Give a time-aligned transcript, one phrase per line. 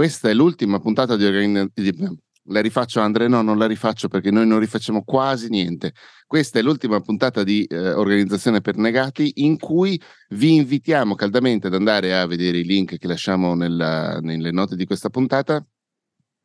[0.00, 2.16] questa è l'ultima puntata di, organizzazione.
[2.44, 3.28] La rifaccio Andre?
[3.28, 5.92] No, non la rifaccio perché noi non rifacciamo quasi niente.
[6.26, 10.00] Questa è l'ultima puntata di eh, Organizzazione per Negati in cui
[10.30, 14.86] vi invitiamo caldamente ad andare a vedere i link che lasciamo nella, nelle note di
[14.86, 15.62] questa puntata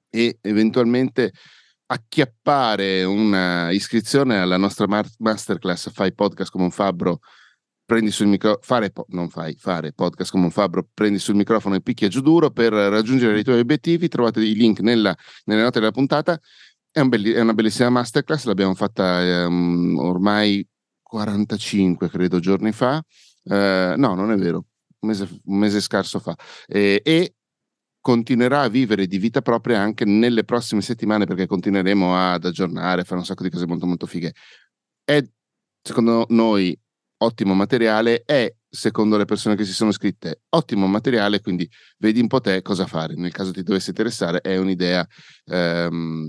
[0.10, 1.32] e eventualmente
[1.86, 4.86] acchiappare una iscrizione alla nostra
[5.18, 7.20] masterclass Fai podcast come un fabbro
[7.86, 11.82] prendi sul microfono, fare, non fai, fare podcast come un fabbro, prendi sul microfono e
[11.82, 15.16] picchia giù duro per raggiungere i tuoi obiettivi, trovate i link nella,
[15.46, 16.40] nelle note della puntata,
[16.92, 20.68] è, un belli, è, una bellissima masterclass, l'abbiamo fatta um, ormai
[21.02, 22.98] 45 credo giorni fa,
[23.44, 24.66] uh, no non è vero,
[25.00, 27.36] un mese, un mese scarso fa, e, e
[28.02, 33.20] continuerà a vivere di vita propria anche nelle prossime settimane perché continueremo ad aggiornare, fare
[33.20, 34.34] un sacco di cose molto molto fighe.
[35.04, 35.24] È
[35.82, 36.78] secondo noi
[37.26, 42.28] ottimo materiale, è, secondo le persone che si sono iscritte, ottimo materiale, quindi vedi un
[42.28, 43.16] po' te cosa fare.
[43.16, 45.06] Nel caso ti dovesse interessare, è un'idea...
[45.46, 46.28] Ehm,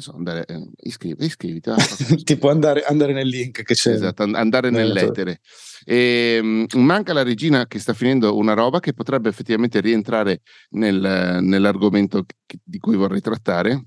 [0.00, 1.70] so, andare, eh, iscrivi, iscriviti.
[1.70, 1.76] Ah,
[2.24, 3.92] tipo andare, andare, nel link che c'è.
[3.92, 5.40] Esatto, andare nell'etere.
[5.84, 11.38] E, um, manca la regina che sta finendo una roba che potrebbe effettivamente rientrare nel,
[11.42, 12.24] nell'argomento
[12.62, 13.84] di cui vorrei trattare.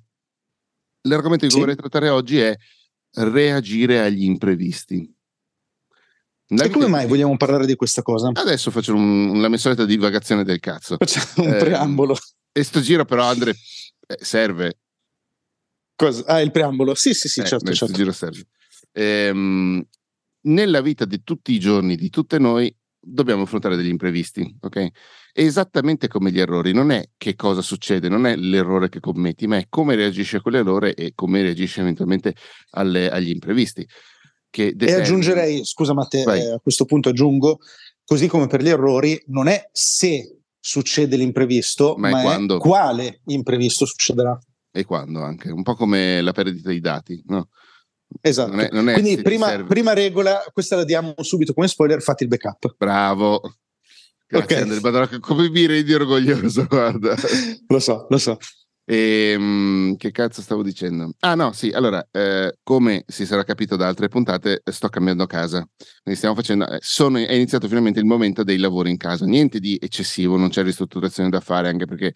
[1.02, 1.66] L'argomento di cui sì.
[1.66, 2.56] vorrei trattare oggi è
[3.16, 5.14] reagire agli imprevisti.
[6.50, 8.32] E come mai vogliamo parlare di questa cosa?
[8.34, 10.96] Adesso faccio un, la mia solita divagazione del cazzo.
[10.98, 12.18] Facciamo un eh, preambolo.
[12.54, 14.80] E sto giro però, Andre, eh, serve.
[15.96, 16.24] Cosa?
[16.26, 16.96] Ah, il preambolo?
[16.96, 17.74] Sì, sì, sì, eh, certo.
[17.74, 17.94] certo.
[17.94, 18.46] giro serve.
[18.94, 19.86] Ehm,
[20.42, 24.88] nella vita di tutti i giorni, di tutte noi, dobbiamo affrontare degli imprevisti, ok?
[25.34, 29.58] Esattamente come gli errori, non è che cosa succede, non è l'errore che commetti, ma
[29.58, 32.36] è come reagisci a quell'errore e come reagisci eventualmente
[32.72, 33.88] alle, agli imprevisti.
[34.50, 37.60] Che e aggiungerei, scusa Matteo, eh, a questo punto aggiungo,
[38.04, 43.22] così come per gli errori, non è se succede l'imprevisto, ma, ma è, è quale
[43.26, 44.38] imprevisto succederà.
[44.72, 47.50] E quando anche, un po' come la perdita dei dati, no?
[48.22, 48.52] Esatto.
[48.52, 52.30] Non è, non Quindi prima, prima, regola, questa la diamo subito come spoiler, fate il
[52.30, 52.76] backup.
[52.78, 53.42] Bravo.
[54.28, 54.62] Grazie okay.
[54.62, 57.16] Andrea, Madonna, come mi rendi orgoglioso, guarda.
[57.68, 58.38] lo so, lo so.
[58.90, 61.12] E, ehm, che cazzo stavo dicendo?
[61.20, 65.68] Ah no, sì, allora, eh, come si sarà capito da altre puntate, sto cambiando casa.
[66.02, 69.26] Quindi stiamo facendo, eh, sono, è iniziato finalmente il momento dei lavori in casa.
[69.26, 72.14] Niente di eccessivo, non c'è ristrutturazione da fare, anche perché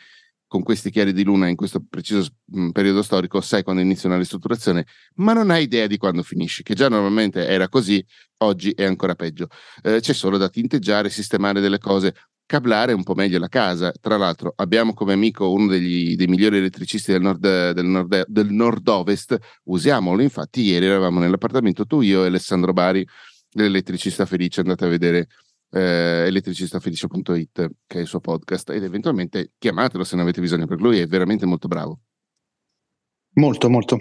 [0.48, 4.18] con questi chiari di luna in questo preciso mh, periodo storico sai quando inizia una
[4.18, 8.06] ristrutturazione, ma non hai idea di quando finisci, che già normalmente era così,
[8.40, 9.48] oggi è ancora peggio.
[9.82, 12.14] Eh, c'è solo da tinteggiare, sistemare delle cose,
[12.52, 13.94] cablare un po' meglio la casa.
[13.98, 18.52] Tra l'altro abbiamo come amico uno degli, dei migliori elettricisti del, nord, del, nord, del
[18.52, 23.08] nord-ovest, usiamolo, infatti ieri eravamo nell'appartamento tu, io e Alessandro Bari,
[23.52, 25.28] l'elettricista felice, andate a vedere
[25.70, 30.84] eh, elettricistafelice.it che è il suo podcast ed eventualmente chiamatelo se ne avete bisogno perché
[30.84, 32.02] lui è veramente molto bravo.
[33.36, 33.98] Molto, molto.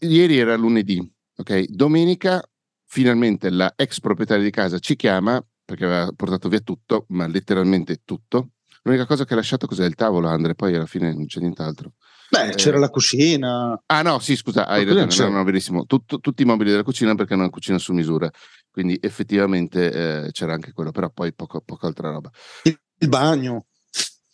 [0.00, 1.00] Ieri era lunedì,
[1.36, 1.64] ok?
[1.68, 2.46] Domenica
[2.84, 8.00] finalmente la ex proprietaria di casa ci chiama perché aveva portato via tutto, ma letteralmente
[8.04, 8.54] tutto.
[8.82, 11.92] L'unica cosa che ha lasciato cos'è il tavolo, Andre, poi alla fine non c'è nient'altro.
[12.28, 13.80] Beh, eh, c'era la cucina.
[13.86, 15.84] Ah no, sì, scusa, hai ragione, no, no, verissimo.
[15.84, 18.28] Tutto, tutti i mobili della cucina perché è una cucina su misura,
[18.68, 19.92] quindi effettivamente
[20.24, 22.30] eh, c'era anche quello, però poi poco, poco altra roba.
[22.64, 23.66] Il, il bagno.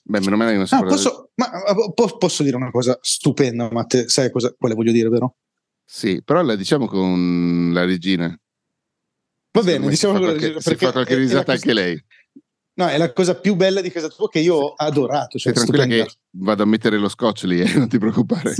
[0.04, 1.50] Beh, meno male che non si ah, posso, ma,
[2.16, 5.36] posso dire una cosa stupenda, ma te sai cosa, quale voglio dire, vero?
[5.84, 8.34] Sì, però la diciamo con la regina.
[9.56, 12.04] Va bene, diciamo qualche, si fa qualche risata anche lei.
[12.74, 15.38] No, è la cosa più bella di casa tua che io ho adorato.
[15.38, 16.04] Cioè, tranquilla stupenda.
[16.04, 18.54] che vado a mettere lo scotch lì, eh, non ti preoccupare.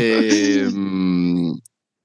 [0.00, 1.60] e, um,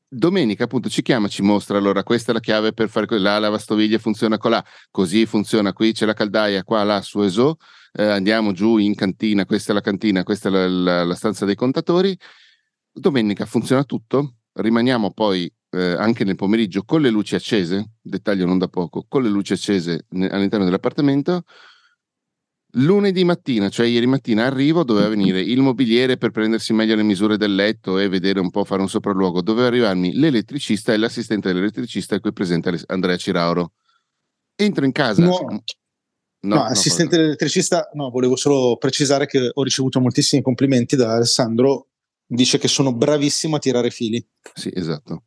[0.06, 4.00] domenica appunto ci chiama, ci mostra allora questa è la chiave per fare la lavastoviglie
[4.00, 7.56] funziona con là, così funziona qui, c'è la caldaia qua, là, su ESO,
[7.94, 11.46] eh, andiamo giù in cantina, questa è la cantina, questa è la, la, la stanza
[11.46, 12.18] dei contatori.
[12.92, 18.58] Domenica funziona tutto, rimaniamo poi eh, anche nel pomeriggio con le luci accese, dettaglio non
[18.58, 21.44] da poco, con le luci accese all'interno dell'appartamento.
[22.72, 27.38] Lunedì mattina, cioè ieri mattina, arrivo, doveva venire il mobiliere per prendersi meglio le misure
[27.38, 29.42] del letto e vedere un po', fare un sopralluogo.
[29.42, 33.74] Doveva arrivarmi l'elettricista e l'assistente dell'elettricista qui presente Andrea Cirauro.
[34.56, 35.24] Entro in casa.
[35.24, 40.96] No, no, no assistente no, dell'elettricista, no, volevo solo precisare che ho ricevuto moltissimi complimenti
[40.96, 41.88] da Alessandro.
[42.26, 44.24] Dice che sono bravissimo a tirare fili.
[44.54, 45.24] Sì, esatto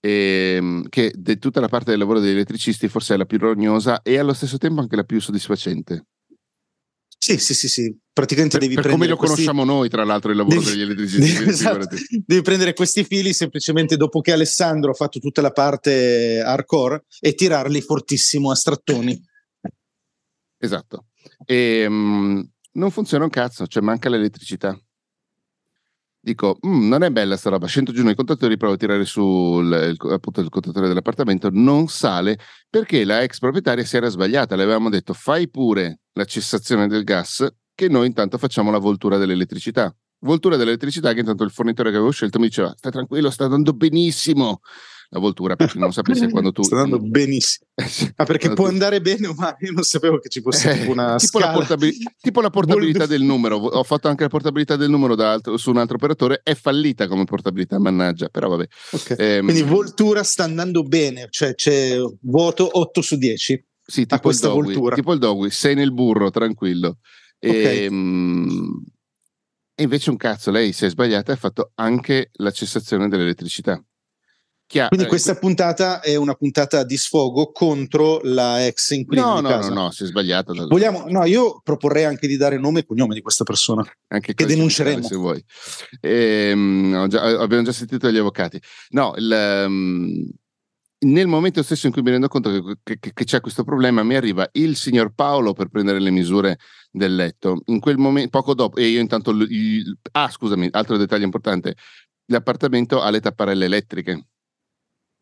[0.00, 4.02] ehm, che di tutta la parte del lavoro degli elettricisti forse è la più rognosa
[4.02, 6.06] e allo stesso tempo anche la più soddisfacente.
[7.20, 7.98] Sì, sì, sì, sì.
[8.12, 9.06] Praticamente per, devi per prendere.
[9.06, 9.44] come lo questi...
[9.44, 11.38] conosciamo noi, tra l'altro, il lavoro devi, degli elettricisti.
[11.38, 11.88] Devi, esatto,
[12.24, 17.34] devi, prendere questi fili semplicemente dopo che Alessandro ha fatto tutta la parte hardcore e
[17.34, 19.20] tirarli fortissimo a strattoni.
[20.58, 21.06] Esatto.
[21.44, 24.78] E, um, non funziona un cazzo, cioè manca l'elettricità.
[26.20, 29.60] Dico, mm, non è bella sta roba, scendo giù nei contatori, provo a tirare su
[29.62, 32.38] il, appunto il contatore dell'appartamento, non sale
[32.68, 37.04] perché la ex proprietaria si era sbagliata, le avevamo detto fai pure la cessazione del
[37.04, 39.94] gas che noi intanto facciamo la voltura dell'elettricità.
[40.22, 43.72] Voltura dell'elettricità che intanto il fornitore che avevo scelto mi diceva stai tranquillo, sta andando
[43.72, 44.60] benissimo,
[45.10, 46.62] la voltura, perché non sapesse quando tu...
[46.62, 47.66] Sta andando benissimo.
[48.16, 48.72] Ah, perché può tu...
[48.72, 51.94] andare bene o male, io non sapevo che ci fosse eh, una tipo, la portabil...
[52.20, 55.76] tipo la portabilità del numero, ho fatto anche la portabilità del numero altro, su un
[55.76, 58.66] altro operatore, è fallita come portabilità, mannaggia, però vabbè.
[58.90, 59.16] Okay.
[59.18, 59.44] Ehm...
[59.44, 63.66] Quindi Voltura sta andando bene, cioè c'è voto 8 su 10.
[63.84, 64.94] Sì, tipo, il dogui, voltura.
[64.94, 66.98] tipo il Dogui, sei nel burro, tranquillo.
[67.38, 67.84] Okay.
[67.84, 68.84] Ehm...
[69.74, 73.80] E invece un cazzo, lei si è sbagliata e ha fatto anche la cessazione dell'elettricità.
[74.68, 74.88] Chiaro.
[74.88, 79.68] Quindi questa puntata è una puntata di sfogo contro la ex inquilina no, no, no,
[79.68, 80.52] no, si è sbagliato.
[80.68, 84.44] Vogliamo, no, io proporrei anche di dare nome e cognome di questa persona anche che
[84.44, 85.06] denunceremo.
[85.06, 85.42] Se vuoi.
[86.02, 88.60] Ehm, già, abbiamo già sentito gli avvocati.
[88.90, 90.30] No, il, um,
[90.98, 94.16] nel momento stesso in cui mi rendo conto che, che, che, c'è questo problema, mi
[94.16, 96.58] arriva il signor Paolo per prendere le misure
[96.90, 97.62] del letto.
[97.68, 99.30] In quel momento, poco dopo, e io intanto.
[99.30, 101.74] Il, ah, scusami, altro dettaglio importante:
[102.26, 104.26] l'appartamento ha le tapparelle elettriche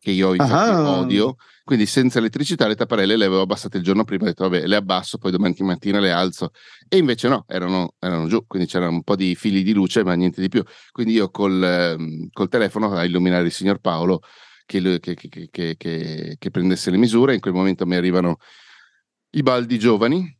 [0.07, 0.99] che io ah.
[0.99, 4.65] odio, quindi senza elettricità le tapparelle le avevo abbassate il giorno prima, ho detto vabbè
[4.65, 6.51] le abbasso, poi domani mattina le alzo
[6.87, 10.13] e invece no, erano, erano giù, quindi c'erano un po' di fili di luce ma
[10.13, 14.21] niente di più, quindi io col, ehm, col telefono a illuminare il signor Paolo
[14.65, 15.15] che, che,
[15.75, 18.37] che, che, prendesse le misure, in quel momento mi arrivano
[19.31, 20.35] i baldi giovani,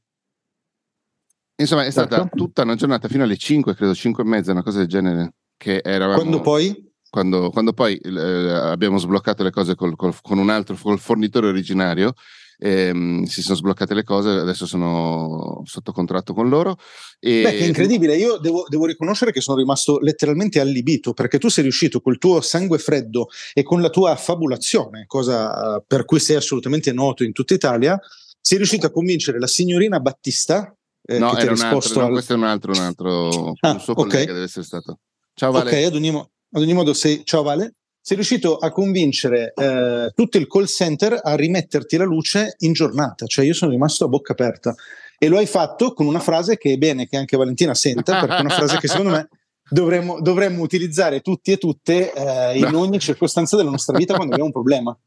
[1.60, 2.38] Insomma, è stata certo.
[2.38, 5.34] tutta una giornata fino alle 5, credo 5 e mezza, una cosa del genere.
[5.58, 6.19] Che eravamo...
[6.19, 6.87] Quando poi?
[7.09, 11.48] Quando, quando poi eh, abbiamo sbloccato le cose col, col, con un altro col fornitore
[11.48, 12.13] originario,
[12.57, 16.77] ehm, si sono sbloccate le cose, adesso sono sotto contratto con loro.
[17.19, 17.42] E...
[17.44, 21.63] Beh, che incredibile, io devo, devo, riconoscere che sono rimasto letteralmente allibito perché tu sei
[21.63, 26.92] riuscito col tuo sangue freddo e con la tua affabulazione, cosa per cui sei assolutamente
[26.92, 28.00] noto in tutta Italia,
[28.39, 30.74] sei riuscito a convincere la signorina Battista.
[31.09, 32.07] Eh, no, era un altro, al...
[32.07, 34.25] no, questo è un altro, un altro, ah, un suo collega okay.
[34.25, 35.00] deve essere stato.
[35.33, 35.69] Ciao Vale.
[35.69, 36.12] Ok, ad ogni,
[36.51, 41.19] ad ogni modo, sei, ciao Vale, sei riuscito a convincere eh, tutto il call center
[41.21, 44.73] a rimetterti la luce in giornata, cioè io sono rimasto a bocca aperta.
[45.19, 48.38] E lo hai fatto con una frase che è bene che anche Valentina senta, perché
[48.38, 49.27] è una frase che secondo me
[49.69, 54.45] dovremmo, dovremmo utilizzare tutti e tutte eh, in ogni circostanza della nostra vita quando abbiamo
[54.45, 54.97] un problema.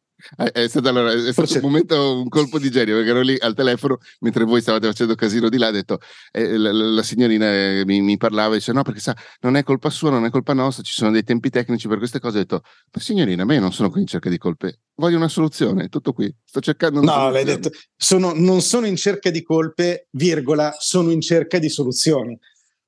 [0.53, 3.55] È stato, allora, è stato un momento, un colpo di genio, perché ero lì al
[3.55, 5.69] telefono mentre voi stavate facendo casino di là.
[5.69, 5.99] Ha detto,
[6.31, 9.63] eh, la, la, signorina eh, mi, mi, parlava e dice: No, perché sa, non è
[9.63, 12.39] colpa sua, non è colpa nostra, ci sono dei tempi tecnici per queste cose.
[12.39, 12.63] Ho detto,
[12.93, 16.13] ma signorina, ma io non sono qui in cerca di colpe, voglio una soluzione, tutto
[16.13, 16.35] qui.
[16.45, 17.45] Sto cercando una No, soluzione.
[17.45, 22.39] l'hai detto, sono, non sono in cerca di colpe, virgola, sono in cerca di soluzioni.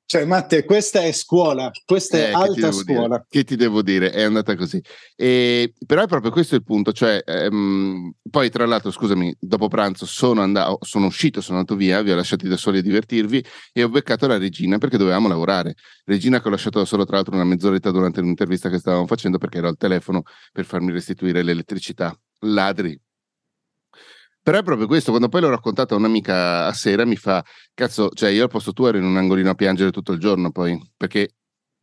[0.05, 3.17] Cioè, Matte, questa è scuola, questa eh, è alta scuola.
[3.17, 3.27] Dire?
[3.29, 4.11] Che ti devo dire?
[4.11, 4.79] È andata così.
[5.17, 6.93] E, però è proprio questo il punto.
[6.93, 12.03] Cioè, ehm, poi, tra l'altro, scusami, dopo pranzo sono, andato, sono uscito, sono andato via,
[12.03, 15.77] vi ho lasciati da soli a divertirvi e ho beccato la regina perché dovevamo lavorare.
[16.05, 19.39] Regina che ho lasciato da solo, tra l'altro, una mezz'oretta durante l'intervista che stavamo facendo
[19.39, 22.15] perché ero al telefono per farmi restituire l'elettricità.
[22.41, 23.01] Ladri,
[24.43, 27.45] però è proprio questo, quando poi l'ho raccontato a un'amica a sera mi fa,
[27.75, 30.51] cazzo, cioè io al posto tuo ero in un angolino a piangere tutto il giorno
[30.51, 31.35] poi, perché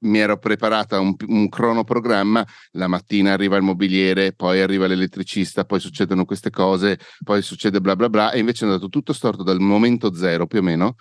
[0.02, 5.80] mi ero preparata un, un cronoprogramma, la mattina arriva il mobiliere, poi arriva l'elettricista, poi
[5.80, 9.60] succedono queste cose, poi succede bla bla bla, e invece è andato tutto storto dal
[9.60, 10.96] momento zero più o meno,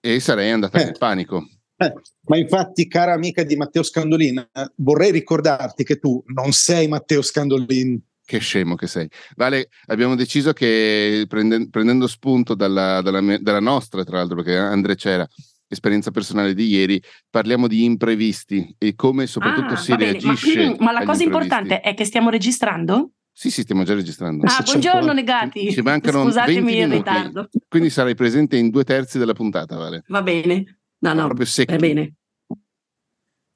[0.00, 0.84] e sarei andata eh.
[0.84, 1.46] nel panico.
[1.76, 1.92] Eh,
[2.26, 8.00] ma infatti, cara amica di Matteo Scandolin, vorrei ricordarti che tu non sei Matteo Scandolin,
[8.24, 9.08] che scemo che sei.
[9.36, 14.94] Vale, abbiamo deciso che prende, prendendo spunto dalla, dalla, dalla, nostra, tra l'altro, perché Andre
[14.96, 15.26] c'era,
[15.68, 20.70] esperienza personale di ieri, parliamo di imprevisti e come soprattutto ah, si reagisce.
[20.70, 23.10] Ma, ma la cosa importante è che stiamo registrando?
[23.36, 24.46] Sì, sì, stiamo già registrando.
[24.46, 25.72] Ah, buongiorno negati.
[25.72, 27.48] Ci mancano Scusatemi il ritardo.
[27.68, 30.04] Quindi sarai presente in due terzi della puntata, Vale.
[30.06, 30.78] Va bene.
[30.98, 31.72] No, no, proprio secco.
[31.72, 32.14] Va bene.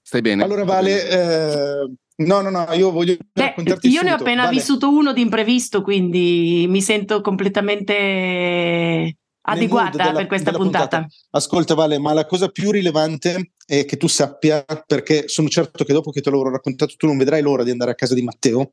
[0.03, 0.43] Stai bene?
[0.43, 4.05] Allora, Vale, eh, No, no, no, io voglio Beh, raccontarti Io subito.
[4.09, 4.57] ne ho appena vale.
[4.57, 10.99] vissuto uno di imprevisto, quindi mi sento completamente adeguata della, per questa puntata.
[10.99, 11.07] puntata.
[11.31, 15.93] Ascolta, Vale, ma la cosa più rilevante è che tu sappia, perché sono certo che
[15.93, 18.73] dopo che te l'avrò raccontato tu non vedrai l'ora di andare a casa di Matteo,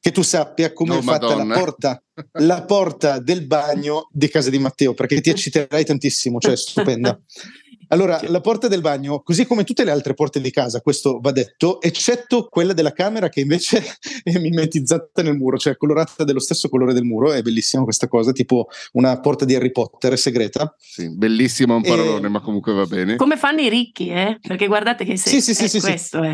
[0.00, 2.02] che tu sappia come no, è fatta la porta,
[2.34, 7.18] la porta del bagno di casa di Matteo, perché ti ecciterai tantissimo, cioè è stupenda.
[7.92, 11.32] Allora, la porta del bagno, così come tutte le altre porte di casa, questo va
[11.32, 13.82] detto, eccetto quella della camera che invece
[14.22, 18.30] è mimetizzata nel muro, cioè colorata dello stesso colore del muro, è bellissima questa cosa,
[18.30, 20.72] tipo una porta di Harry Potter segreta.
[20.78, 22.30] Sì, bellissimo un parolone, e...
[22.30, 23.16] ma comunque va bene.
[23.16, 24.38] Come fanno i ricchi, eh?
[24.40, 26.32] Perché guardate che se, sì, sì, sì, questo è.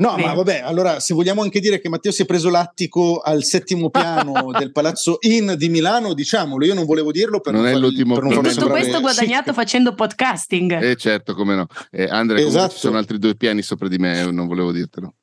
[0.00, 0.26] No, Beh.
[0.26, 3.90] ma vabbè, allora se vogliamo anche dire che Matteo si è preso l'attico al settimo
[3.90, 7.76] piano del Palazzo In di Milano, diciamolo, io non volevo dirlo per non, non è
[7.76, 9.56] l'ultimo per non tutto questo guadagnato sì.
[9.56, 10.80] facendo podcasting.
[10.80, 11.66] Eh certo, come no.
[11.90, 12.74] Eh, Andrea, esatto.
[12.74, 15.14] ci sono altri due piani sopra di me, non volevo dirtelo.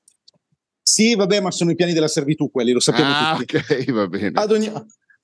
[0.81, 3.55] Sì, vabbè, ma sono i piani della servitù quelli, lo sappiamo ah, tutti.
[3.55, 4.31] ok, va bene.
[4.33, 4.69] Ad ogni,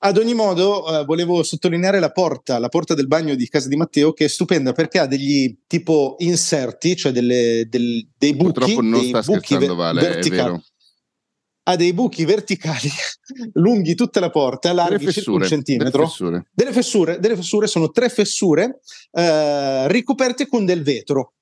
[0.04, 3.76] ad ogni modo, eh, volevo sottolineare la porta, la porta del bagno di casa di
[3.76, 8.52] Matteo, che è stupenda perché ha degli tipo inserti, cioè delle, del, dei buchi.
[8.52, 10.64] Purtroppo non dei sta scherzando, Vale, verticali.
[11.64, 12.90] Ha dei buchi verticali
[13.54, 15.92] lunghi tutta la porta, larghi circa un centimetro.
[15.92, 16.48] Delle fessure.
[16.52, 18.80] Delle fessure, delle fessure sono tre fessure
[19.12, 21.34] eh, ricoperte con del vetro.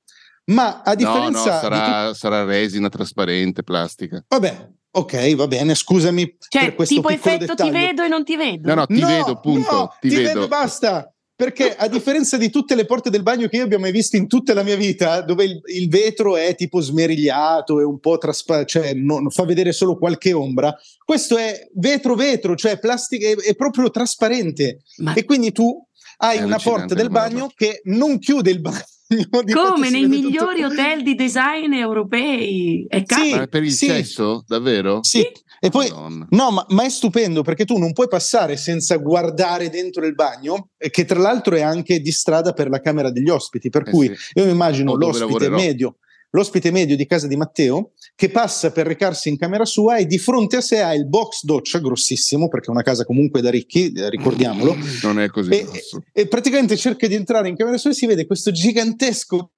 [0.48, 1.46] Ma a differenza.
[1.46, 2.16] No, no, sarà, tu...
[2.16, 4.22] sarà resina trasparente, plastica.
[4.28, 6.36] Vabbè, Ok, va bene, scusami.
[6.48, 7.72] Cioè, per questo tipo effetto dettaglio.
[7.72, 8.68] ti vedo e non ti vedo.
[8.68, 9.72] No, no, ti no, vedo, punto.
[9.72, 10.28] No, ti, ti vedo.
[10.28, 11.14] vedo, basta.
[11.36, 14.28] Perché a differenza di tutte le porte del bagno che io abbia mai visto in
[14.28, 18.68] tutta la mia vita, dove il, il vetro è tipo smerigliato e un po' trasparente,
[18.70, 23.90] cioè non, fa vedere solo qualche ombra, questo è vetro-vetro, cioè plastica, è, è proprio
[23.90, 24.82] trasparente.
[24.98, 25.14] Ma...
[25.14, 25.82] E quindi tu
[26.18, 28.84] hai una porta del bagno che non chiude il bagno
[29.54, 30.74] come nei migliori tutto...
[30.74, 32.86] hotel di design europei.
[32.88, 33.88] È sì, ma per il sì.
[33.88, 35.04] cesso, davvero?
[35.04, 35.28] Sì.
[35.62, 40.06] E poi, no, ma, ma, è stupendo perché tu non puoi passare senza guardare dentro
[40.06, 43.70] il bagno, che tra l'altro è anche di strada per la camera degli ospiti.
[43.70, 44.40] Per eh cui sì.
[44.40, 45.96] io mi immagino l'ospite medio
[46.32, 50.18] l'ospite medio di casa di Matteo che passa per recarsi in camera sua e di
[50.18, 53.92] fronte a sé ha il box doccia grossissimo perché è una casa comunque da ricchi,
[53.92, 54.76] eh, ricordiamolo.
[55.04, 55.66] Non è così e,
[56.12, 59.52] e, praticamente cerca di entrare in camera sua e si vede questo gigantesco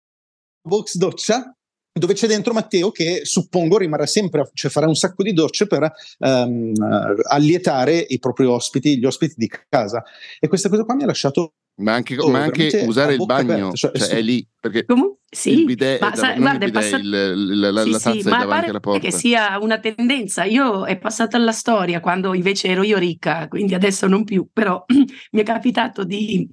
[0.61, 1.55] box doccia
[1.93, 5.91] dove c'è dentro Matteo che suppongo rimarrà sempre, cioè farà un sacco di docce per
[6.19, 6.71] um,
[7.27, 10.01] allietare i propri ospiti, gli ospiti di casa.
[10.39, 13.53] E questa cosa qua mi ha lasciato ma anche, oh, ma anche usare il bagno,
[13.53, 16.91] aperta, cioè, cioè, è lì perché Comun- sì, il bidet, ma, sa, guarda, il bidet
[16.91, 18.99] passat- il, la, la, sì, la tazza sì, è davanti alla porta.
[18.99, 20.43] che sia una tendenza.
[20.43, 24.83] Io è passata alla storia quando invece ero io ricca, quindi adesso non più, però
[25.31, 26.47] mi è capitato di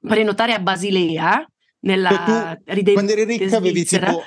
[0.00, 1.46] prenotare a Basilea
[1.80, 4.22] nella tu, quando eri ricca avevi tipo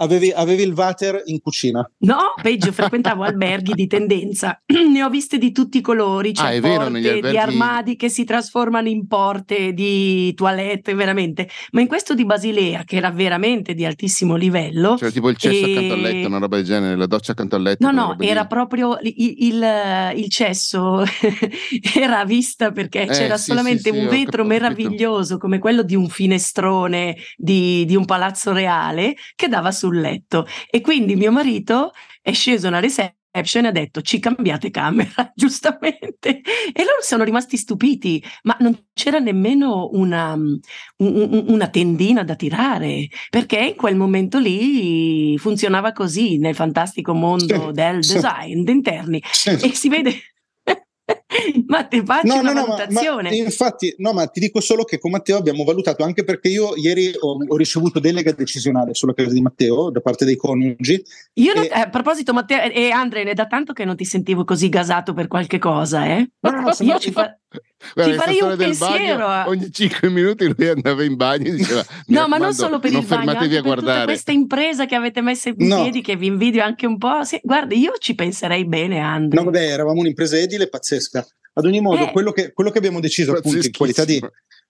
[0.00, 1.88] Avevi, avevi, il water in cucina?
[1.98, 4.62] No, peggio, frequentavo alberghi di tendenza.
[4.66, 6.32] ne ho viste di tutti i colori.
[6.32, 7.28] C'è ah, vero, alberghi...
[7.28, 11.48] di armadi che si trasformano in porte, di toilette, veramente.
[11.72, 14.96] Ma in questo di Basilea, che era veramente di altissimo livello.
[14.96, 15.72] Cioè, tipo il cesso e...
[15.72, 17.90] accanto al letto, una roba del genere, la doccia accanto al letto.
[17.90, 21.04] No, no, era proprio il, il, il cesso,
[21.94, 25.94] era vista perché eh, c'era sì, solamente sì, un sì, vetro meraviglioso come quello di
[25.94, 31.32] un finestrone di, di un palazzo reale che dava su sul letto e quindi mio
[31.32, 31.92] marito
[32.22, 36.40] è sceso alla reception e ha detto ci cambiate camera, giustamente.
[36.72, 43.08] E loro sono rimasti stupiti, ma non c'era nemmeno una, un, una tendina da tirare,
[43.28, 48.62] perché in quel momento lì funzionava così nel fantastico mondo sì, del design sì.
[48.64, 49.22] d'interni.
[49.30, 49.50] Sì.
[49.50, 50.12] E si vede
[51.70, 53.22] ma ti faccio no, una no, valutazione.
[53.22, 56.48] Ma, ma infatti, no, ma ti dico solo che con Matteo abbiamo valutato, anche perché
[56.48, 61.02] io ieri ho, ho ricevuto delega decisionale sulla casa di Matteo da parte dei coniugi.
[61.34, 61.54] Io, e...
[61.54, 64.68] non, eh, a proposito, Matteo e Andre, è da tanto che non ti sentivo così
[64.68, 66.28] gasato per qualche cosa, eh?
[66.40, 67.34] No, no, no, io ci fa...
[67.94, 69.26] Guarda, Ti farei un pensiero.
[69.26, 72.92] Bagno, ogni 5 minuti lui andava in bagno e diceva: No, ma non solo per
[72.92, 75.82] non il bagno, anche a per tutta questa impresa che avete messo in no.
[75.82, 77.24] piedi, che vi invidio anche un po'.
[77.24, 79.42] Sì, guarda, io ci penserei bene, Andrea.
[79.42, 81.26] No, vabbè, eravamo un'impresa edile pazzesca.
[81.52, 82.12] Ad ogni modo, eh.
[82.12, 84.20] quello, che, quello, che, abbiamo deciso appunto in qualità di,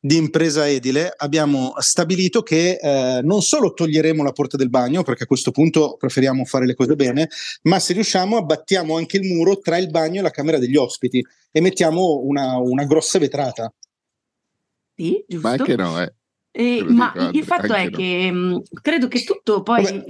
[0.01, 5.25] di, impresa edile, abbiamo stabilito che eh, non solo toglieremo la porta del bagno, perché
[5.25, 7.29] a questo punto preferiamo fare le cose bene,
[7.63, 11.25] ma se riusciamo abbattiamo anche il muro tra il bagno e la camera degli ospiti
[11.51, 13.73] e mettiamo una, una grossa vetrata.
[14.97, 15.47] Sì, giusto.
[15.47, 16.15] Ma anche no, eh.
[16.53, 17.91] Eh, ma il fatto è no.
[17.97, 20.05] che mh, mm, credo che tutto poi Vabbè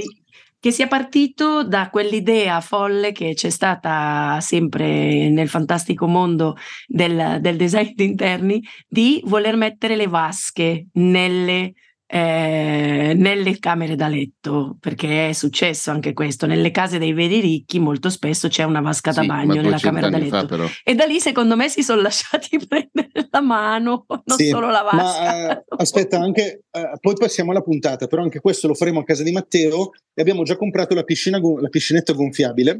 [0.61, 7.57] che sia partito da quell'idea folle che c'è stata sempre nel fantastico mondo del, del
[7.57, 11.73] design interni di voler mettere le vasche nelle
[12.13, 17.79] eh, nelle camere da letto, perché è successo anche questo, nelle case dei veri ricchi
[17.79, 21.21] molto spesso c'è una vasca da bagno nella camera da letto fa, e da lì
[21.21, 25.23] secondo me si sono lasciati prendere la mano, non sì, solo la vasca.
[25.23, 29.05] Ma, eh, aspetta, anche, eh, poi passiamo alla puntata, però anche questo lo faremo a
[29.05, 32.79] casa di Matteo e abbiamo già comprato la, piscina, la piscinetta gonfiabile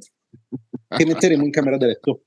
[0.89, 2.23] che metteremo in camera da letto.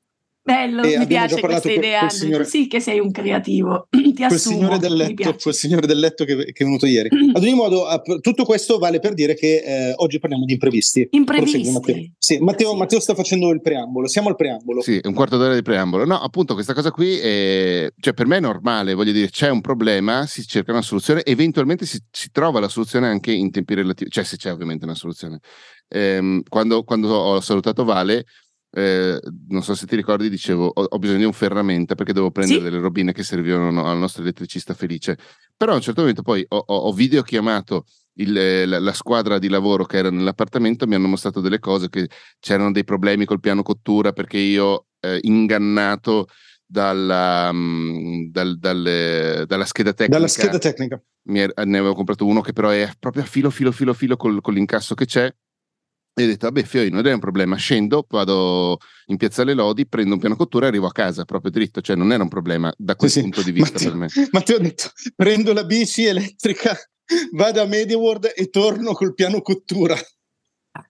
[0.46, 2.10] Bello, e mi piace questa idea.
[2.10, 2.44] Signore...
[2.44, 3.88] Sì, che sei un creativo.
[3.90, 7.08] Ti quel signore del letto, quel signore del letto che, che, è venuto ieri.
[7.34, 7.88] Ad ogni modo,
[8.20, 11.08] tutto questo vale per dire che eh, oggi parliamo di imprevisti.
[11.12, 11.72] Imprevisti.
[11.72, 11.96] Matteo.
[12.18, 12.78] Sì, Matteo, sì.
[12.78, 14.08] Matteo, sta facendo il preambolo.
[14.08, 14.82] Siamo al preambolo.
[14.82, 16.04] Sì, un quarto d'ora di preambolo.
[16.04, 18.96] No, appunto, questa cosa qui è, cioè, per me è normale.
[18.96, 23.08] Voglio dire, c'è un problema, si cerca una soluzione, eventualmente si, si trova la soluzione
[23.08, 25.40] anche in tempi relativi, cioè se c'è ovviamente una soluzione.
[25.88, 28.26] Ehm, quando, quando ho salutato Vale,
[28.75, 32.32] eh, non so se ti ricordi, dicevo ho, ho, bisogno di un ferramenta perché devo
[32.32, 32.65] prendere sì.
[32.65, 35.18] delle robine che servivano al nostro elettricista felice.
[35.56, 39.48] Però a un certo momento poi ho, ho, ho videochiamato il, la, la, squadra di
[39.48, 43.62] lavoro che era nell'appartamento, mi hanno mostrato delle cose che c'erano dei problemi col piano
[43.62, 46.27] cottura perché io eh, ingannato
[46.65, 50.18] dalla, um, dal, dal, dalla scheda tecnica.
[50.18, 51.00] Dalla scheda tecnica.
[51.25, 54.56] ne avevo comprato uno che però è proprio a filo, filo, filo, filo col, con
[54.56, 55.32] l'incasso che c'è
[56.15, 58.77] e ho detto, vabbè, Fiori, non è un problema, scendo, vado
[59.08, 62.12] in piazzale Lodi, prendo un piano cottura e arrivo a casa proprio dritto, cioè non
[62.12, 63.51] era un problema da quel sì, punto sì.
[63.51, 64.27] di vista Matteo, per me.
[64.32, 66.77] Ma ti ho detto, prendo la bici elettrica,
[67.34, 69.98] vado a MediaWorld e torno col piano cottura.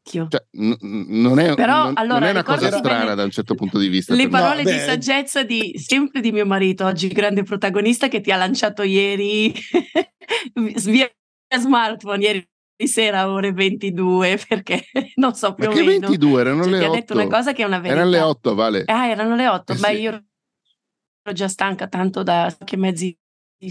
[0.01, 3.15] Cioè, n- non, è, Però, non, allora, non è una cosa strana bene...
[3.15, 4.13] da un certo punto di vista.
[4.13, 8.31] Le parole no, di saggezza di sempre di mio marito, oggi grande protagonista, che ti
[8.31, 9.53] ha lanciato ieri
[10.85, 11.09] via
[11.57, 12.47] smartphone, ieri
[12.83, 14.85] di sera a ore 22 perché
[15.15, 16.07] non so più meno.
[16.07, 16.83] 22 erano cioè, le 8.
[16.83, 17.95] Ti ha detto una cosa che è una verità.
[17.95, 18.83] Erano le 8, vale.
[18.85, 19.93] Ah, erano le 8, eh, ma sì.
[19.99, 23.17] io ero già stanca tanto da che mezzi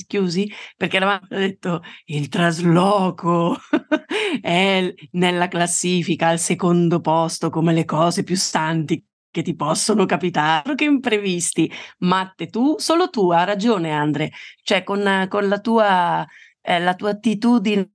[0.07, 3.59] chiusi perché eravamo detto il trasloco
[4.41, 10.75] è nella classifica al secondo posto come le cose più stanti che ti possono capitare,
[10.75, 11.71] che imprevisti.
[12.01, 14.31] Matte, tu, solo tu, ha ragione Andre,
[14.63, 16.27] cioè con, con la, tua,
[16.61, 17.93] eh, la tua attitudine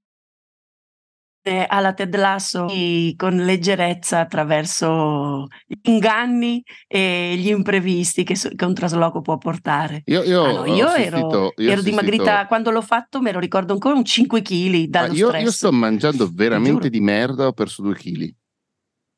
[1.49, 2.67] alla Ted Lasso
[3.15, 10.01] con leggerezza attraverso gli inganni e gli imprevisti che, che un trasloco può portare.
[10.05, 13.73] Io, io, ah, no, io ero, io ero dimagrita quando l'ho fatto, me lo ricordo
[13.73, 17.93] ancora un 5 kg dallo io, io, sto mangiando veramente di merda, ho perso 2
[17.93, 18.35] kg.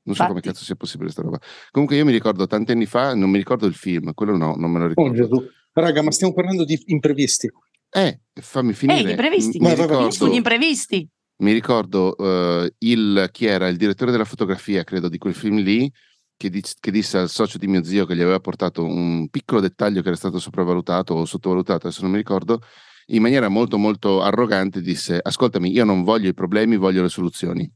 [0.02, 0.30] Non so Infatti.
[0.30, 1.40] come cazzo sia possibile questa roba.
[1.72, 4.72] Comunque io mi ricordo tanti anni fa, non mi ricordo il film, quello no, non
[4.72, 5.12] me lo ricordo.
[5.12, 5.48] Oh, Gesù.
[5.72, 7.50] Raga, ma stiamo parlando di imprevisti.
[7.92, 9.00] Eh, fammi finire.
[9.00, 9.60] Eh, gli imprevisti.
[9.60, 11.10] Mi, mi ricordo, gli imprevisti
[11.40, 15.92] mi ricordo uh, il, chi era il direttore della fotografia, credo, di quel film lì,
[16.36, 19.62] che, di, che, disse al socio di mio zio che gli aveva portato un piccolo
[19.62, 22.62] dettaglio che era stato sopravvalutato o sottovalutato, adesso non mi ricordo,
[23.08, 27.70] in maniera molto molto arrogante disse, ascoltami, io non voglio i problemi, voglio le soluzioni.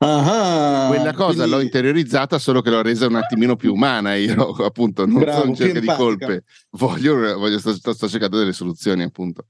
[0.00, 1.50] Ah, Quella cosa quindi...
[1.50, 4.14] l'ho interiorizzata, solo che l'ho resa un attimino più umana.
[4.14, 8.52] Io, appunto, non Bravo, sono in cerca di colpe, voglio, voglio sto, sto, cercando delle
[8.52, 9.46] soluzioni, appunto.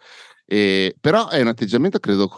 [0.50, 2.30] E, però è un atteggiamento, credo,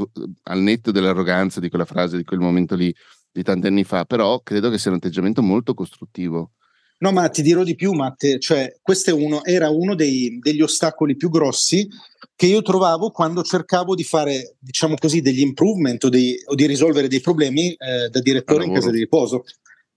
[0.44, 2.92] al netto dell'arroganza di quella frase, di quel momento lì,
[3.30, 6.50] di tanti anni fa, però credo che sia un atteggiamento molto costruttivo.
[6.98, 11.14] No, ma ti dirò di più, Matte, cioè questo uno, era uno dei, degli ostacoli
[11.14, 11.88] più grossi
[12.34, 16.66] che io trovavo quando cercavo di fare, diciamo così, degli improvement o, dei, o di
[16.66, 19.44] risolvere dei problemi eh, da direttore in casa di riposo.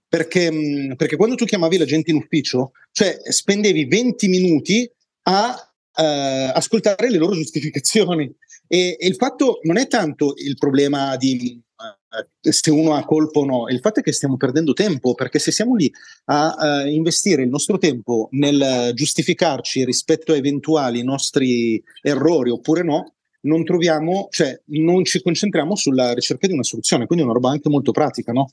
[0.08, 4.88] Perché, mh, perché, quando tu chiamavi la gente in ufficio, cioè spendevi 20 minuti
[5.24, 8.32] a eh, ascoltare le loro giustificazioni.
[8.66, 11.60] E, e, il fatto non è tanto il problema di
[12.42, 15.38] eh, se uno ha colpo o no, il fatto è che stiamo perdendo tempo, perché
[15.38, 15.90] se siamo lì
[16.26, 23.14] a, a investire il nostro tempo nel giustificarci rispetto a eventuali nostri errori oppure no,
[23.42, 27.50] non troviamo, cioè non ci concentriamo sulla ricerca di una soluzione, quindi è una roba
[27.50, 28.48] anche molto pratica, no?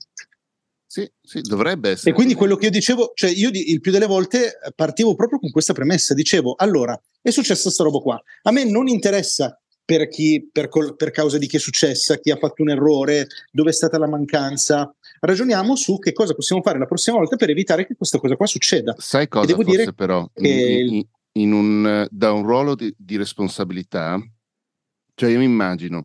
[0.92, 2.12] Sì, sì, dovrebbe essere.
[2.12, 5.50] E quindi quello che io dicevo, cioè io il più delle volte partivo proprio con
[5.50, 10.50] questa premessa, dicevo, allora, è successa questa roba qua, a me non interessa per, chi,
[10.52, 13.74] per, col, per causa di chi è successa, chi ha fatto un errore, dove è
[13.74, 14.94] stata la mancanza.
[15.22, 18.46] Ragioniamo su che cosa possiamo fare la prossima volta per evitare che questa cosa qua
[18.46, 18.94] succeda.
[18.98, 21.06] Sai cosa devo forse dire però, in,
[21.38, 24.22] in un, da un ruolo di, di responsabilità,
[25.16, 26.04] cioè io mi immagino,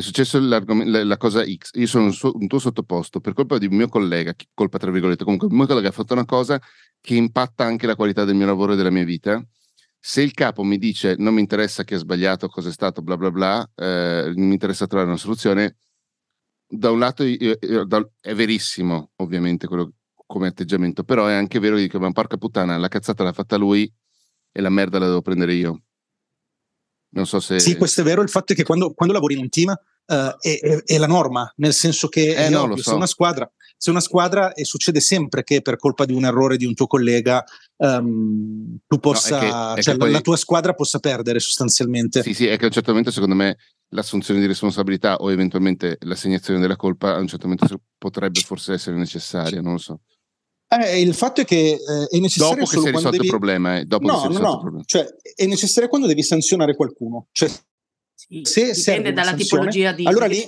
[0.00, 3.66] è successo la, la, cosa X, io sono un, un, tuo sottoposto per colpa di
[3.66, 6.60] un mio collega, colpa tra virgolette, comunque un mio collega ha fatto una cosa
[7.00, 9.42] che impatta anche la qualità del mio lavoro e della mia vita
[10.02, 13.18] se il capo mi dice non mi interessa chi ha sbagliato, cosa è stato, bla
[13.18, 15.76] bla bla, eh, mi interessa trovare una soluzione,
[16.66, 19.92] da un lato io, io, da, è verissimo ovviamente quello
[20.26, 23.56] come atteggiamento, però è anche vero che dico, ma porca puttana, la cazzata l'ha fatta
[23.56, 23.92] lui
[24.52, 25.82] e la merda la devo prendere io.
[27.10, 27.58] Non so se...
[27.58, 30.14] Sì, questo è vero, il fatto è che quando, quando lavori in un team uh,
[30.38, 32.90] è, è, è, la norma, nel senso che eh, no, ovvio, so.
[32.90, 33.50] se una squadra
[33.82, 36.86] se una squadra, e succede sempre che per colpa di un errore di un tuo
[36.86, 37.42] collega
[37.76, 40.10] um, tu possa, no, è che, cioè poi...
[40.10, 42.22] la, tua squadra possa perdere sostanzialmente.
[42.22, 43.56] Sì, sì, è che a un certo momento secondo me
[43.92, 48.98] l'assunzione di responsabilità o eventualmente l'assegnazione della colpa a un certo momento potrebbe forse essere
[48.98, 50.00] necessaria, non lo so.
[50.72, 53.24] Eh, il fatto è che eh, è necessario dopo che si è risolto devi...
[53.24, 53.84] il problema, eh.
[53.86, 54.82] dopo no, che no, no.
[54.84, 55.04] Cioè,
[55.34, 57.26] è necessario quando devi sanzionare qualcuno.
[57.32, 57.50] Cioè,
[58.14, 60.46] sì, se dipende dalla tipologia di allora lì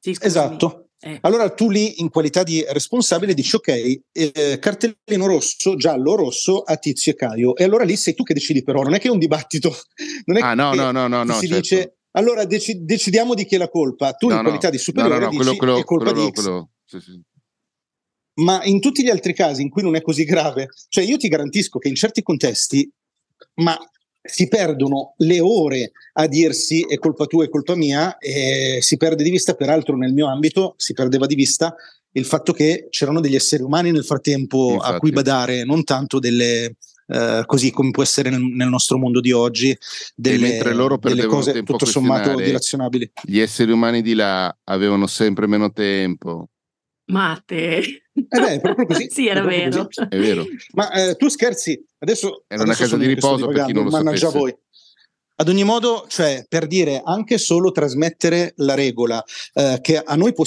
[0.00, 0.88] sì, esatto.
[1.00, 1.18] Eh.
[1.22, 6.76] Allora tu lì in qualità di responsabile dici ok, eh, cartellino rosso, giallo, rosso a
[6.76, 7.56] Tizio e Caio.
[7.56, 9.74] E allora lì sei tu che decidi però, non è che è un dibattito.
[10.26, 11.34] Non è ah no, no, no, no, no.
[11.34, 11.60] Si certo.
[11.60, 14.12] dice allora dec- decidiamo di chi è la colpa.
[14.12, 16.30] Tu no, in qualità di superiore no, no, dici quello, quello, è colpa quello, di
[16.30, 16.34] X.
[16.34, 17.22] quello, sì, sì.
[18.36, 21.28] Ma in tutti gli altri casi in cui non è così grave, cioè io ti
[21.28, 22.90] garantisco che in certi contesti,
[23.56, 23.78] ma
[24.26, 29.22] si perdono le ore a dirsi è colpa tua, è colpa mia, e si perde
[29.22, 31.74] di vista, peraltro nel mio ambito si perdeva di vista
[32.12, 34.94] il fatto che c'erano degli esseri umani nel frattempo Infatti.
[34.94, 39.20] a cui badare, non tanto delle, eh, così come può essere nel, nel, nostro mondo
[39.20, 39.76] di oggi,
[40.14, 40.58] delle,
[41.00, 43.12] delle cose tempo tutto sommato dilazionabili.
[43.22, 46.48] Gli esseri umani di là avevano sempre meno tempo.
[47.06, 48.03] Mate.
[48.14, 49.08] Eh beh, è proprio così.
[49.10, 49.86] sì, era vero.
[49.86, 50.06] Così.
[50.08, 50.46] È vero.
[50.72, 52.44] Ma eh, tu scherzi, adesso...
[52.46, 54.38] Era una casa di riposo per chi non lo mannaggia sapesse.
[54.38, 54.56] voi.
[55.36, 59.22] Ad ogni modo, cioè, per dire anche solo trasmettere la regola,
[59.54, 60.44] eh, che a noi può,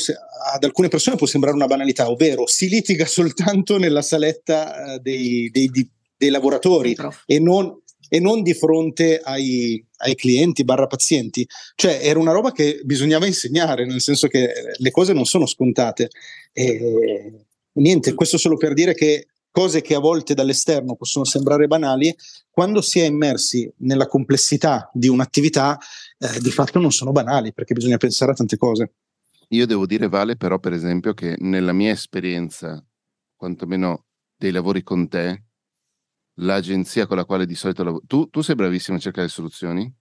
[0.53, 5.49] ad alcune persone può sembrare una banalità, ovvero si litiga soltanto nella saletta eh, dei,
[5.51, 11.45] dei, dei, dei, lavoratori e non, e non, di fronte ai, ai, clienti barra pazienti.
[11.75, 16.07] Cioè, era una roba che bisognava insegnare, nel senso che le cose non sono scontate.
[16.53, 17.46] E,
[17.81, 22.15] niente, questo solo per dire che cose che a volte dall'esterno possono sembrare banali,
[22.51, 25.79] quando si è immersi nella complessità di un'attività,
[26.19, 28.93] eh, di fatto non sono banali, perché bisogna pensare a tante cose.
[29.49, 32.83] Io devo dire, Vale, però, per esempio, che nella mia esperienza,
[33.35, 35.45] quantomeno dei lavori con te,
[36.35, 39.91] l'agenzia con la quale di solito lavoro, tu, tu sei bravissimo a cercare soluzioni?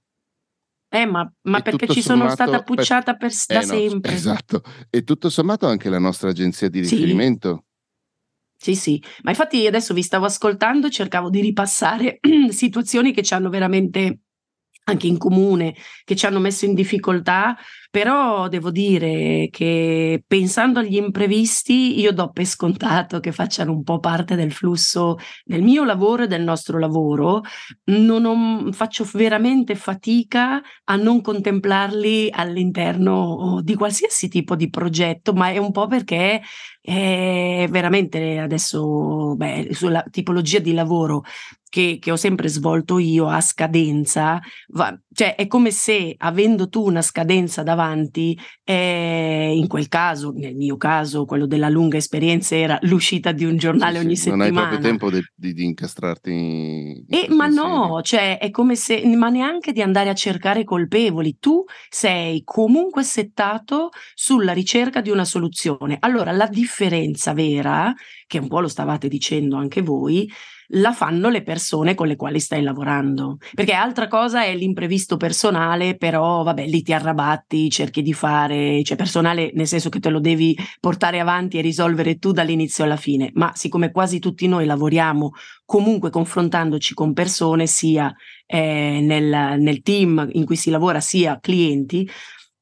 [0.88, 4.10] Eh, ma, ma perché ci sono stata pucciata per, per, da eh, sempre.
[4.10, 4.62] No, esatto.
[4.90, 7.64] E tutto sommato anche la nostra agenzia di riferimento.
[7.64, 7.65] Sì.
[8.60, 12.18] Sì, sì, ma infatti adesso vi stavo ascoltando cercavo di ripassare
[12.50, 14.20] situazioni che ci hanno veramente
[14.88, 17.56] anche in comune, che ci hanno messo in difficoltà,
[17.90, 23.98] però devo dire che pensando agli imprevisti io do per scontato che facciano un po'
[23.98, 27.42] parte del flusso del mio lavoro e del nostro lavoro,
[27.86, 35.50] non ho, faccio veramente fatica a non contemplarli all'interno di qualsiasi tipo di progetto, ma
[35.50, 36.42] è un po' perché
[36.80, 41.24] è veramente adesso, beh, sulla tipologia di lavoro
[41.76, 46.86] che, che, ho sempre svolto io a scadenza, va, cioè è come se avendo tu
[46.86, 52.78] una scadenza davanti, eh, in quel caso, nel mio caso, quello della lunga esperienza era
[52.84, 54.48] l'uscita di un giornale sì, ogni sì, settimana.
[54.48, 56.30] Non hai proprio tempo di, di, di incastrarti.
[56.30, 61.36] In eh, ma no, cioè è come se, ma neanche di andare a cercare colpevoli.
[61.38, 65.98] Tu sei comunque settato sulla ricerca di una soluzione.
[66.00, 67.92] Allora la differenza vera,
[68.26, 70.26] che un po' lo stavate dicendo anche voi,
[70.68, 73.38] la fanno le persone con le quali stai lavorando.
[73.54, 78.96] Perché altra cosa è l'imprevisto personale, però vabbè, lì ti arrabatti, cerchi di fare, cioè
[78.96, 83.30] personale nel senso che te lo devi portare avanti e risolvere tu dall'inizio alla fine,
[83.34, 85.32] ma siccome quasi tutti noi lavoriamo
[85.64, 88.14] comunque confrontandoci con persone, sia
[88.46, 92.08] eh, nel, nel team in cui si lavora, sia clienti,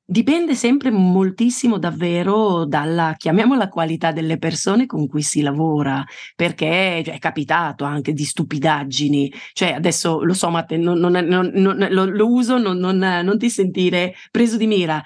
[0.06, 6.04] Dipende sempre moltissimo davvero dalla, chiamiamola qualità delle persone con cui si lavora,
[6.36, 11.86] perché cioè, è capitato anche di stupidaggini, cioè adesso lo so Matte, non, non, non,
[11.90, 15.02] lo, lo, uso, non, ti sentire preso di mira,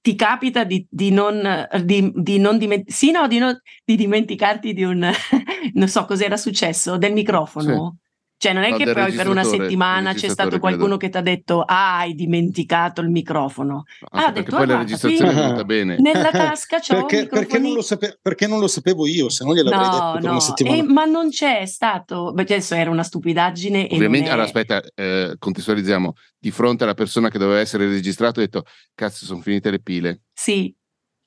[0.00, 4.72] ti capita di, di non, di, di non dimenticare, sì, no, di, non, di dimenticarti
[4.72, 5.08] di un,
[5.74, 7.98] non so cos'era successo, del microfono?
[8.02, 8.09] Sì.
[8.40, 10.96] Cioè, non è no, che poi per una settimana c'è stato qualcuno credo.
[10.96, 13.84] che ti ha detto: Ah, hai dimenticato il microfono.
[14.00, 15.96] No, ah, ha detto, poi la registrazione è venuta bene.
[15.98, 19.54] Nella tasca c'ho perché, perché, non lo sape- perché non lo sapevo io, se no
[19.54, 20.30] gliel'avrei no, detto per no.
[20.30, 20.76] una settimana.
[20.78, 23.88] Eh, ma non c'è stato, perché adesso era una stupidaggine.
[23.90, 24.30] Ovviamente, è...
[24.30, 26.14] allora aspetta, eh, contestualizziamo.
[26.38, 30.22] Di fronte alla persona che doveva essere registrato, ho detto: Cazzo, sono finite le pile.
[30.32, 30.74] Sì,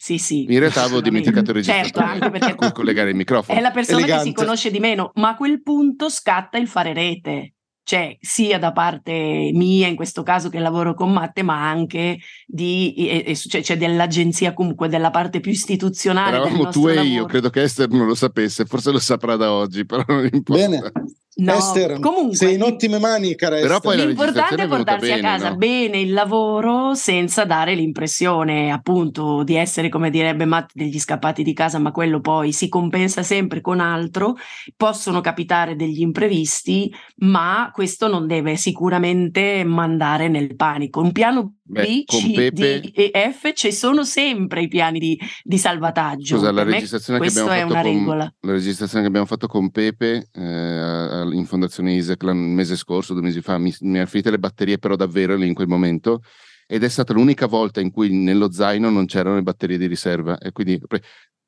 [0.03, 0.43] sì, sì.
[0.49, 3.57] In realtà avevo dimenticato il certo, registratore anche perché collegare il microfono.
[3.57, 4.23] È la persona Elegante.
[4.23, 7.53] che si conosce di meno, ma a quel punto scatta il fare rete.
[7.85, 12.93] Cioè, sia da parte mia, in questo caso che lavoro con Matte, ma anche di,
[12.95, 16.35] e, cioè, cioè dell'agenzia, comunque della parte più istituzionale.
[16.35, 19.85] Eravamo tu e io, credo che Esther non lo sapesse, forse lo saprà da oggi,
[19.85, 20.67] però non importa.
[20.67, 20.91] Bene.
[21.35, 23.81] No, Esther, comunque, sei in ottime mani, cara Però Esther.
[23.81, 25.55] poi la L'importante è portarsi bene, a casa no?
[25.55, 31.53] bene il lavoro senza dare l'impressione appunto di essere, come direbbe Matt, degli scappati di
[31.53, 34.35] casa, ma quello poi si compensa sempre con altro.
[34.77, 41.01] Possono capitare degli imprevisti, ma questo non deve sicuramente mandare nel panico.
[41.01, 42.79] Un piano Beh, B, C, Pepe...
[42.79, 46.37] D e F ci sono sempre i piani di, di salvataggio.
[46.37, 51.29] Scusa, la registrazione, che abbiamo, fatto con, la registrazione che abbiamo fatto con Pepe eh,
[51.31, 54.77] in Fondazione ISEC il mese scorso, due mesi fa, mi, mi ha finito le batterie
[54.77, 56.21] però davvero lì in quel momento
[56.65, 60.37] ed è stata l'unica volta in cui nello zaino non c'erano le batterie di riserva
[60.37, 60.79] e quindi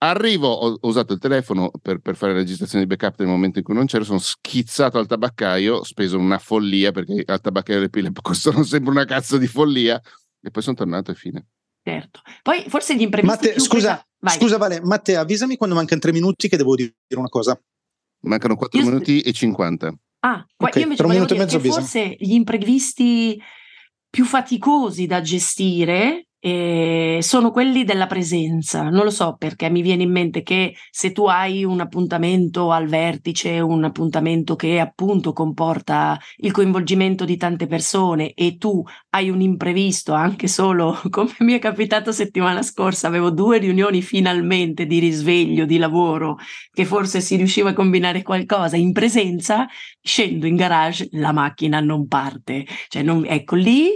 [0.10, 3.58] Arrivo, ho, ho usato il telefono per, per, fare la registrazione di backup nel momento
[3.58, 7.80] in cui non c'ero, sono schizzato al tabaccaio, ho speso una follia perché al tabaccaio
[7.80, 10.00] le pile costano sempre una cazzo di follia
[10.42, 11.48] e poi sono tornato e fine.
[11.84, 12.22] Certo.
[12.42, 13.48] Poi forse gli imprevisti...
[13.48, 17.60] Matte, scusa, scusa Vale, Matteo, avvisami quando mancano tre minuti che devo dire una cosa.
[18.22, 19.94] Mancano quattro io minuti e cinquanta.
[20.20, 23.40] Ah, okay, io invece volevo dire che forse gli imprevisti
[24.10, 28.84] più faticosi da gestire eh, sono quelli della presenza.
[28.92, 32.86] Non lo so perché mi viene in mente che se tu hai un appuntamento al
[32.86, 39.42] vertice, un appuntamento che appunto comporta il coinvolgimento di tante persone e tu hai un
[39.42, 45.66] imprevisto, anche solo come mi è capitato settimana scorsa, avevo due riunioni finalmente di risveglio,
[45.66, 46.38] di lavoro,
[46.72, 49.66] che forse si riusciva a combinare qualcosa in presenza,
[50.00, 52.68] scendo in garage, la macchina non parte.
[52.88, 53.90] Cioè, non, ecco lì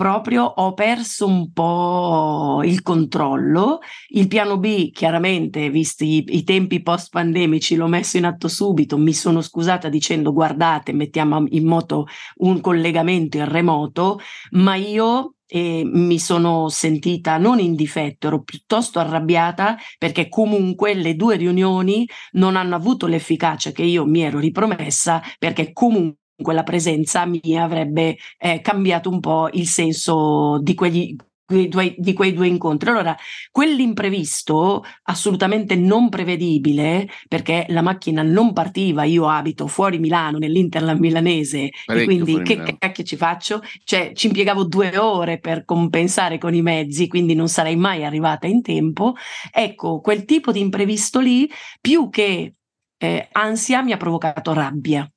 [0.00, 3.80] proprio ho perso un po' il controllo.
[4.08, 8.96] Il piano B, chiaramente, visti i, i tempi post-pandemici, l'ho messo in atto subito.
[8.96, 14.20] Mi sono scusata dicendo guardate, mettiamo in moto un collegamento in remoto,
[14.52, 21.16] ma io e mi sono sentita non in difetto, ero piuttosto arrabbiata perché comunque le
[21.16, 27.26] due riunioni non hanno avuto l'efficacia che io mi ero ripromessa perché comunque quella presenza
[27.26, 31.16] mia avrebbe eh, cambiato un po' il senso di quegli,
[31.50, 32.90] di quei due incontri.
[32.90, 33.16] Allora,
[33.50, 41.70] quell'imprevisto assolutamente non prevedibile, perché la macchina non partiva, io abito fuori Milano, nell'Interland milanese,
[41.84, 43.62] Parecchio e quindi che cacchio ci faccio?
[43.82, 48.46] Cioè, ci impiegavo due ore per compensare con i mezzi, quindi non sarei mai arrivata
[48.46, 49.14] in tempo.
[49.52, 51.50] Ecco, quel tipo di imprevisto lì,
[51.80, 52.54] più che
[52.96, 55.10] eh, ansia, mi ha provocato rabbia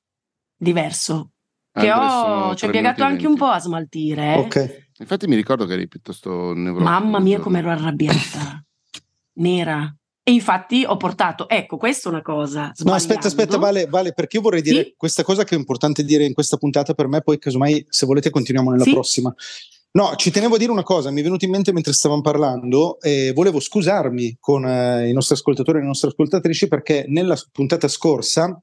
[0.64, 1.30] diverso.
[1.72, 4.34] Che ho, ci ho impiegato anche un po' a smaltire.
[4.34, 4.38] Eh.
[4.38, 4.86] Ok.
[4.98, 6.88] Infatti mi ricordo che eri piuttosto nevrotica.
[6.88, 8.64] Mamma mia come ero arrabbiata.
[9.34, 9.94] Nera.
[10.26, 12.72] E infatti ho portato, ecco, questa è una cosa.
[12.84, 14.94] No, aspetta, aspetta, vale, vale, perché io vorrei dire sì?
[14.96, 18.30] questa cosa che è importante dire in questa puntata per me, poi casomai se volete
[18.30, 18.92] continuiamo nella sì?
[18.92, 19.34] prossima.
[19.90, 22.98] No, ci tenevo a dire una cosa, mi è venuto in mente mentre stavamo parlando
[23.00, 27.86] e volevo scusarmi con eh, i nostri ascoltatori e le nostre ascoltatrici perché nella puntata
[27.86, 28.60] scorsa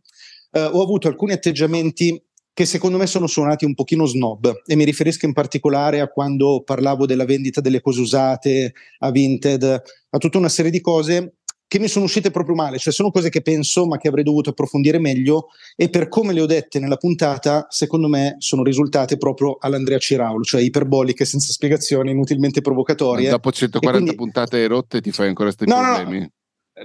[0.52, 2.22] eh, ho avuto alcuni atteggiamenti
[2.54, 6.64] che secondo me sono suonati un pochino snob e mi riferisco in particolare a quando
[6.64, 9.64] parlavo della vendita delle cose usate, a Vinted,
[10.10, 11.36] a tutta una serie di cose
[11.72, 14.50] che mi sono uscite proprio male, cioè sono cose che penso ma che avrei dovuto
[14.50, 19.56] approfondire meglio e per come le ho dette nella puntata, secondo me sono risultate proprio
[19.58, 23.30] all'Andrea Ciraulo, cioè iperboliche, senza spiegazioni, inutilmente provocatorie.
[23.30, 24.16] Dopo 140 quindi...
[24.18, 26.20] puntate rotte ti fai ancora questi no, problemi?
[26.20, 26.32] No,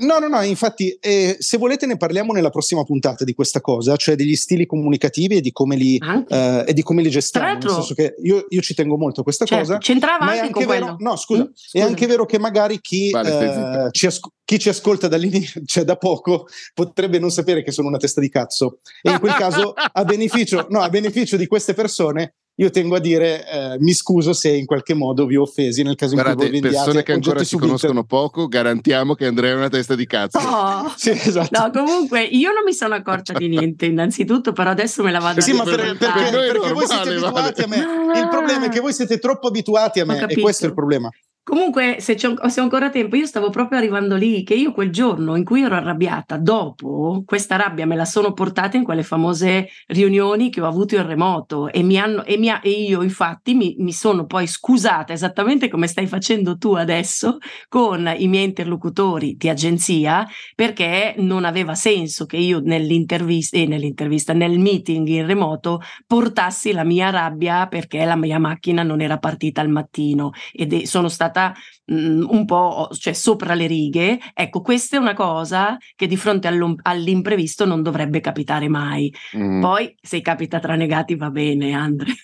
[0.00, 0.18] no.
[0.18, 4.16] No, no, infatti, eh, se volete ne parliamo nella prossima puntata di questa cosa, cioè
[4.16, 7.52] degli stili comunicativi e di come li, eh, e di come li gestiamo.
[7.52, 9.78] Nel senso che io, io, ci tengo molto a questa certo, cosa.
[9.78, 13.10] C'entrava ma anche, anche vero, No, scusa, mm, scusa, è anche vero che magari chi,
[13.10, 17.70] vale, eh, ci, as- chi ci, ascolta dall'inizio, cioè da poco, potrebbe non sapere che
[17.70, 18.80] sono una testa di cazzo.
[19.02, 23.00] E in quel caso, a beneficio, no, a beneficio di queste persone, io tengo a
[23.00, 26.50] dire eh, mi scuso se in qualche modo vi ho offesi nel caso Guardate, in
[26.50, 30.06] cui voi persone che ancora si conoscono poco garantiamo che Andrea è una testa di
[30.06, 30.92] cazzo oh.
[30.96, 31.58] sì, esatto.
[31.58, 35.40] no comunque io non mi sono accorta di niente innanzitutto però adesso me la vado
[35.40, 37.62] sì, a dire sì ma per, perché, perché voi siete abituati vale.
[37.62, 40.68] a me il problema è che voi siete troppo abituati a me e questo è
[40.68, 41.10] il problema
[41.48, 45.36] Comunque, se, se, ho ancora tempo, io stavo proprio arrivando lì, che io quel giorno
[45.36, 50.50] in cui ero arrabbiata, dopo questa rabbia me la sono portata in quelle famose riunioni
[50.50, 53.76] che ho avuto in remoto e, mi hanno, e, mi ha, e io infatti mi,
[53.78, 59.48] mi, sono poi scusata esattamente come stai facendo tu adesso con i miei interlocutori di
[59.48, 66.72] agenzia perché non aveva senso che io nell'intervista, eh, nell'intervista nel meeting in remoto portassi
[66.72, 71.34] la mia rabbia perché la mia macchina non era partita al mattino ed sono stata
[71.36, 71.54] stata
[71.86, 74.18] mh, mhmm, un po' cioè, sopra le righe.
[74.32, 79.12] Ecco, questa è una cosa che di fronte all'imprevisto non dovrebbe capitare mai.
[79.36, 79.60] Mm.
[79.60, 82.14] Poi se capita tra negati va bene, Andre.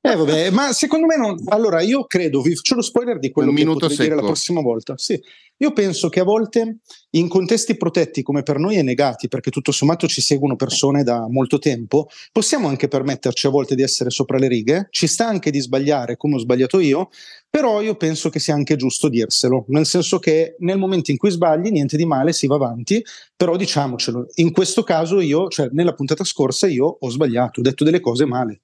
[0.00, 1.36] Eh vabbè, ma secondo me non.
[1.48, 4.02] Allora, io credo, vi faccio lo spoiler di quello Un che potrei secco.
[4.02, 4.94] dire la prossima volta.
[4.96, 5.20] Sì,
[5.58, 6.78] io penso che a volte
[7.10, 11.28] in contesti protetti come per noi è negati, perché tutto sommato ci seguono persone da
[11.28, 15.50] molto tempo, possiamo anche permetterci a volte di essere sopra le righe, ci sta anche
[15.50, 17.10] di sbagliare come ho sbagliato io,
[17.48, 21.30] però io penso che sia anche giusto dirselo, nel senso che nel momento in cui
[21.30, 23.04] sbagli niente di male, si va avanti,
[23.36, 24.26] però diciamocelo.
[24.36, 28.24] In questo caso io, cioè nella puntata scorsa io ho sbagliato, ho detto delle cose
[28.24, 28.60] male.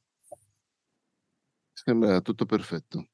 [1.84, 3.09] Sembra tutto perfetto.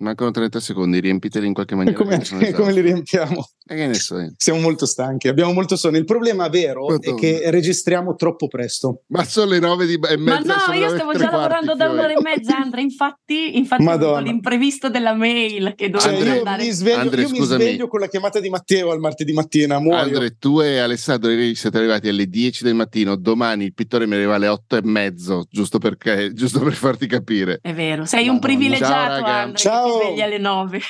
[0.00, 1.98] Mancano 30 secondi, riempiteli in qualche maniera.
[1.98, 2.22] Come,
[2.54, 3.48] come li riempiamo?
[3.70, 5.96] E che ne so Siamo molto stanchi, abbiamo molto sonno.
[5.96, 7.16] Il problema vero Madonna.
[7.16, 9.02] è che registriamo troppo presto.
[9.08, 10.54] Ma sono le 9 di, e mezza.
[10.54, 12.82] Ma no, io stavo già lavorando da un'ora e mezza, Andrea.
[12.82, 13.84] Infatti, infatti
[14.22, 18.08] l'imprevisto della mail che dovevo cioè, io Mi sveglio, Andre, io mi sveglio con la
[18.08, 19.80] chiamata di Matteo al martedì mattina.
[19.80, 20.00] Muoio.
[20.00, 23.16] Andre, tu e Alessandro siete arrivati alle 10 del mattino.
[23.16, 27.58] Domani il pittore mi arriva alle 8 e mezzo, giusto, perché, giusto per farti capire.
[27.60, 28.32] È vero, sei Madonna.
[28.32, 29.87] un privilegiato, Ciao, Andre, Ciao.
[29.92, 30.80] Che ti svegli alle 9.